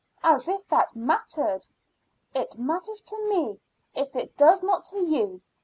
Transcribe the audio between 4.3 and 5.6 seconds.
does not to you.